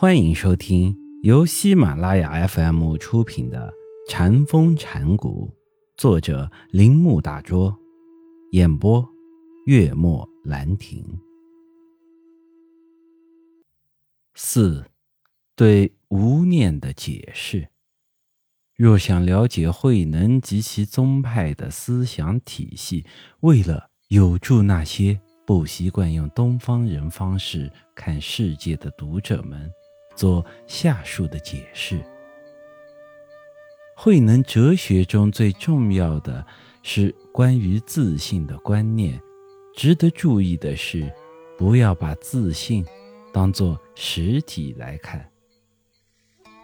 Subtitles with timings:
[0.00, 3.68] 欢迎收听由喜马拉雅 FM 出品的
[4.08, 5.52] 《禅风禅谷，
[5.96, 7.76] 作者铃木大拙，
[8.52, 9.04] 演播
[9.66, 11.04] 月末兰亭。
[14.36, 14.84] 四
[15.56, 17.68] 对无念的解释。
[18.76, 23.04] 若想了解慧能及其宗派的思想体系，
[23.40, 29.68] 为了有助那些不习惯用东方人方式看世界的读者们。
[30.18, 32.04] 做下述的解释：
[33.94, 36.44] 慧能哲学中最重要的
[36.82, 39.20] 是关于自信的观念。
[39.76, 41.08] 值得注意的是，
[41.56, 42.84] 不要把自信
[43.32, 45.24] 当作实体来看。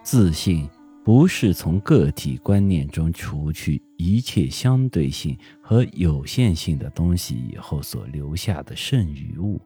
[0.03, 0.69] 自信
[1.05, 9.61] 不是从个体观念中除去一切相对性和有限性的东西以后所留下的剩余物。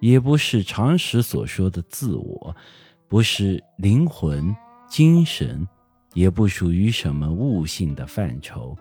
[0.00, 2.54] 也不是常识所说的自我，
[3.08, 4.54] 不是灵魂、
[4.88, 5.66] 精神，
[6.14, 8.76] 也不属于什么悟性的范畴，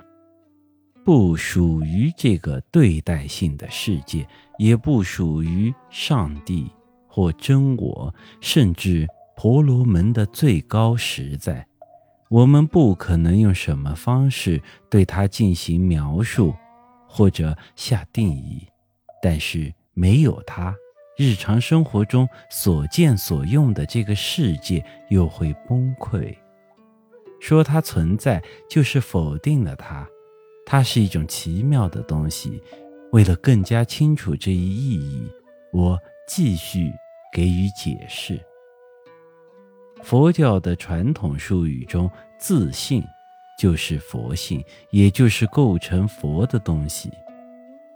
[1.04, 4.28] 不属于这个对待性的世界，
[4.58, 6.70] 也不属于上帝
[7.08, 11.66] 或真我，甚至婆罗门的最高实在。
[12.30, 16.54] 我们不可能用什么方式对它进行描述
[17.08, 18.68] 或者下定义，
[19.22, 20.76] 但是没有它。
[21.18, 26.36] 日常生活中所见所用的这个世界又会崩溃。
[27.40, 30.08] 说它存在，就是否定了它。
[30.66, 32.62] 它是一种奇妙的东西。
[33.12, 35.32] 为了更加清楚这一意义，
[35.72, 36.92] 我继续
[37.32, 38.38] 给予解释。
[40.02, 43.04] 佛教的传统术语中，自信
[43.58, 47.10] 就是佛性，也就是构成佛的东西。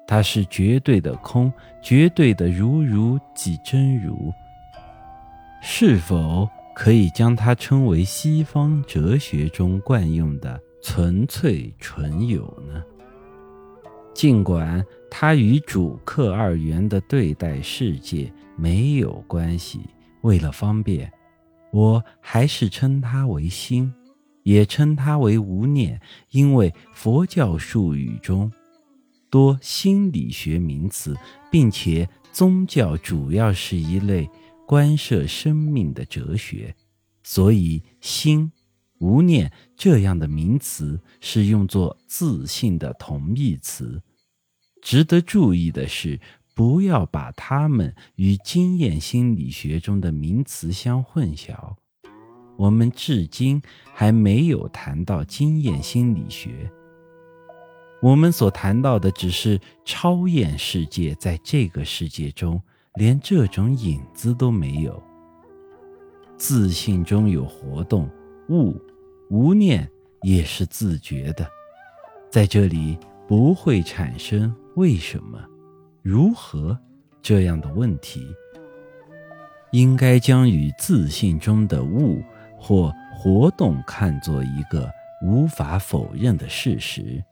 [0.09, 4.33] 它是绝对的空，绝对的如如即真如。
[5.61, 12.83] 是否可以将它称为西方哲学中惯用的纯粹纯有呢？
[14.15, 19.81] 尽管它与主客二元的对待世界没有关系，
[20.21, 21.11] 为了方便，
[21.71, 23.93] 我还是称它为心，
[24.41, 28.51] 也称它为无念，因为佛教术语中。
[29.29, 31.15] 多心理学名词，
[31.51, 34.29] 并且宗教主要是一类
[34.65, 36.75] 关涉生命的哲学，
[37.23, 38.51] 所以心、
[38.99, 44.01] 无念这样的名词是用作自信的同义词。
[44.81, 46.19] 值得注意的是，
[46.55, 51.75] 不要把它们与经验心理学中的名词相混淆。
[52.57, 53.61] 我们至今
[53.93, 56.69] 还没有谈到经验心理学。
[58.01, 62.61] 我们所谈到的只是超验世界，在这个世界中，
[62.95, 65.01] 连这种影子都没有。
[66.37, 68.09] 自信中有活动，
[68.47, 68.79] 物
[69.29, 69.89] 无念
[70.21, 71.45] 也是自觉的，
[72.31, 75.37] 在这里不会产生为什么、
[76.01, 76.79] 如何
[77.21, 78.25] 这样的问题。
[79.71, 82.23] 应该将与自信中的物
[82.57, 84.89] 或活动看作一个
[85.23, 87.23] 无法否认的事实。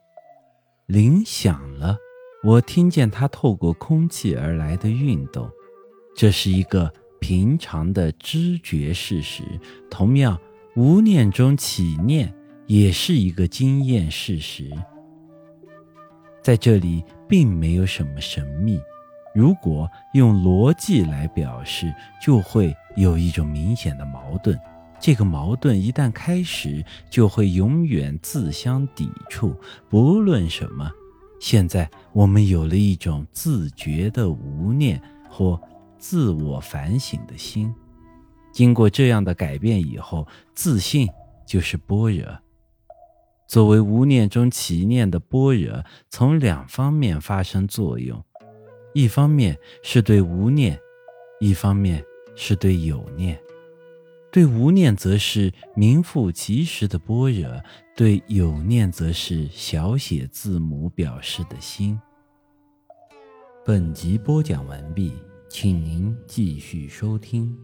[0.88, 1.98] 铃响了，
[2.42, 5.52] 我听见它透过空气而来的运动，
[6.16, 6.90] 这是一个
[7.20, 9.44] 平常的知觉事实。
[9.92, 10.40] 同样，
[10.78, 12.34] 无念中起念
[12.68, 14.72] 也是一个经验事实。
[16.42, 18.80] 在这里并没有什么神秘。
[19.36, 24.58] 如果用逻辑来表示，就会有一种明显的矛盾。
[25.00, 29.56] 这个矛盾一旦开始，就会永远自相抵触。
[29.90, 30.92] 不论什么，
[31.40, 35.62] 现在我们有了一种自觉的无念或
[36.00, 37.74] 自我反省的心。
[38.52, 41.08] 经过这样的改变以后，自信
[41.46, 42.26] 就是般若。
[43.48, 48.22] 作为无念中起念的般若，从两方面发生作用：
[48.94, 50.78] 一方面是对无念，
[51.40, 52.04] 一方面
[52.36, 53.40] 是对有念。
[54.32, 57.64] 对无念则是名副其实的般若，
[57.96, 62.00] 对有念则是小写字母表示的心。
[63.66, 65.14] 本集播讲完毕，
[65.50, 67.58] 请您继续收听。